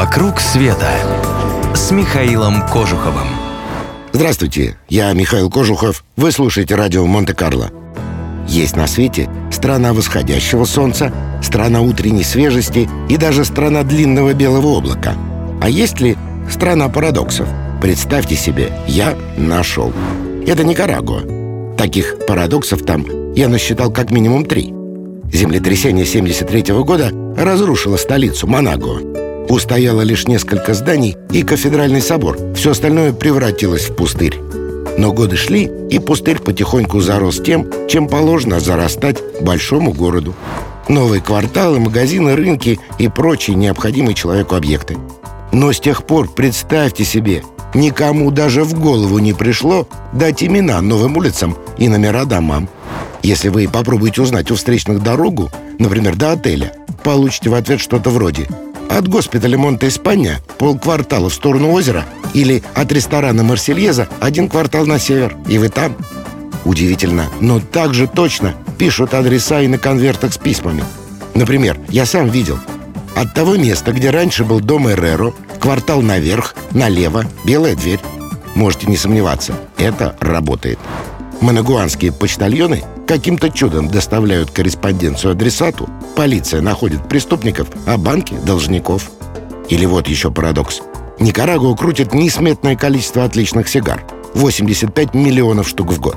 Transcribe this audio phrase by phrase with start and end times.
[0.00, 0.88] «Вокруг света»
[1.74, 3.28] с Михаилом Кожуховым.
[4.14, 6.04] Здравствуйте, я Михаил Кожухов.
[6.16, 7.70] Вы слушаете радио Монте-Карло.
[8.48, 11.12] Есть на свете страна восходящего солнца,
[11.42, 15.12] страна утренней свежести и даже страна длинного белого облака.
[15.60, 16.16] А есть ли
[16.50, 17.46] страна парадоксов?
[17.82, 19.92] Представьте себе, я нашел.
[20.46, 21.76] Это Никарагуа.
[21.76, 24.72] Таких парадоксов там я насчитал как минимум три.
[25.30, 29.29] Землетрясение 73 -го года разрушило столицу Манагуа.
[29.50, 32.38] Устояло лишь несколько зданий и кафедральный собор.
[32.54, 34.38] Все остальное превратилось в пустырь.
[34.96, 40.36] Но годы шли, и пустырь потихоньку зарос тем, чем положено зарастать большому городу.
[40.88, 44.96] Новые кварталы, магазины, рынки и прочие необходимые человеку объекты.
[45.50, 47.42] Но с тех пор, представьте себе,
[47.74, 52.68] никому даже в голову не пришло дать имена новым улицам и номера домам.
[53.24, 58.46] Если вы попробуете узнать у встречных дорогу, например, до отеля, получите в ответ что-то вроде
[58.90, 65.36] «От госпиталя Монте-Испания полквартала в сторону озера» или «От ресторана Марсельеза один квартал на север,
[65.48, 65.96] и вы там».
[66.64, 70.82] Удивительно, но так же точно пишут адреса и на конвертах с письмами.
[71.34, 72.58] Например, я сам видел.
[73.14, 78.00] От того места, где раньше был дом Эреро, квартал наверх, налево, белая дверь.
[78.56, 80.80] Можете не сомневаться, это работает.
[81.40, 89.10] Манагуанские почтальоны каким-то чудом доставляют корреспонденцию адресату, полиция находит преступников, а банки– должников.
[89.68, 90.82] Или вот еще парадокс.
[91.18, 96.16] Никарагуа крутит несметное количество отличных сигар– 85 миллионов штук в год.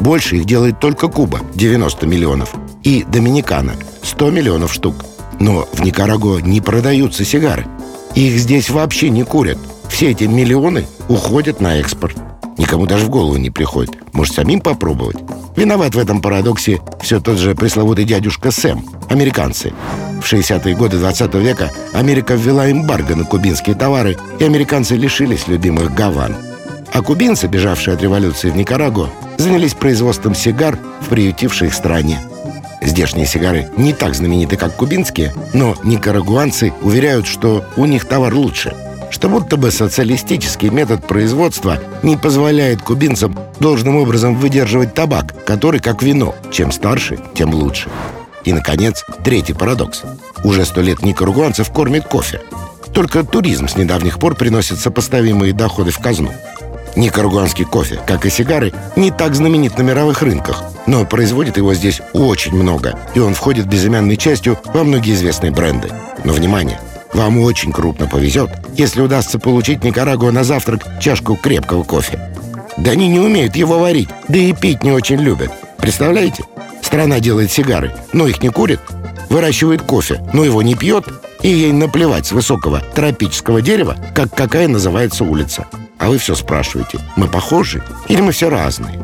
[0.00, 5.04] Больше их делает только Куба– 90 миллионов, и Доминикана– 100 миллионов штук.
[5.40, 7.66] Но в Никарагуа не продаются сигары.
[8.14, 9.58] Их здесь вообще не курят.
[9.88, 12.16] Все эти миллионы уходят на экспорт.
[12.58, 13.94] Никому даже в голову не приходит.
[14.12, 15.16] Может, самим попробовать?
[15.56, 19.72] Виноват в этом парадоксе все тот же пресловутый дядюшка Сэм, американцы.
[20.20, 25.94] В 60-е годы 20 века Америка ввела эмбарго на кубинские товары, и американцы лишились любимых
[25.94, 26.36] гаван.
[26.92, 32.20] А кубинцы, бежавшие от революции в Никарагуа, занялись производством сигар в приютившей их стране.
[32.82, 38.74] Здешние сигары не так знамениты, как кубинские, но никарагуанцы уверяют, что у них товар лучше–
[39.10, 46.02] что будто бы социалистический метод производства не позволяет кубинцам должным образом выдерживать табак, который как
[46.02, 46.34] вино.
[46.50, 47.88] Чем старше, тем лучше.
[48.44, 50.02] И, наконец, третий парадокс.
[50.44, 52.40] Уже сто лет никарагуанцев кормят кофе.
[52.92, 56.30] Только туризм с недавних пор приносит сопоставимые доходы в казну.
[56.96, 62.00] Никарагуанский кофе, как и сигары, не так знаменит на мировых рынках, но производит его здесь
[62.12, 65.90] очень много, и он входит безымянной частью во многие известные бренды.
[66.24, 66.80] Но, внимание,
[67.12, 72.20] вам очень крупно повезет, если удастся получить Никарагуа на завтрак чашку крепкого кофе.
[72.76, 75.50] Да они не умеют его варить, да и пить не очень любят.
[75.78, 76.44] Представляете?
[76.82, 78.80] Страна делает сигары, но их не курит.
[79.30, 81.04] Выращивает кофе, но его не пьет.
[81.42, 85.66] И ей наплевать с высокого тропического дерева, как какая называется улица.
[85.98, 89.00] А вы все спрашиваете, мы похожи или мы все разные?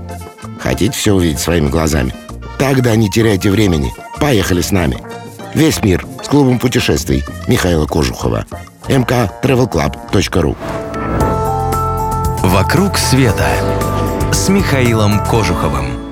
[0.61, 2.15] Хотите все увидеть своими глазами?
[2.59, 3.93] Тогда не теряйте времени.
[4.21, 4.99] Поехали с нами.
[5.55, 8.47] Весь мир с клубом путешествий Михаила Кожухова.
[8.89, 10.57] mktravelclub.ru
[12.43, 13.47] «Вокруг света»
[14.33, 16.04] с Михаилом Кожуховым.